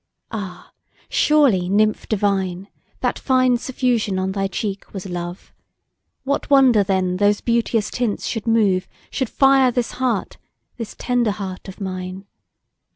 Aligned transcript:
Ah! 0.31 0.71
surely, 1.09 1.69
nymph 1.69 2.09
divine! 2.09 2.69
That 3.01 3.19
fine 3.19 3.57
suffusion 3.57 4.17
on 4.17 4.31
thy 4.31 4.47
cheek 4.47 4.93
was 4.93 5.05
love; 5.05 5.53
What 6.23 6.49
wonder 6.49 6.83
then 6.83 7.17
those 7.17 7.39
beauteous 7.39 7.91
tints 7.91 8.25
should 8.25 8.47
move, 8.47 8.87
Should 9.11 9.29
fire 9.29 9.69
this 9.69 9.91
heart, 9.91 10.37
this 10.77 10.95
tender 10.97 11.29
heart 11.29 11.67
of 11.67 11.79
mine! 11.79 12.25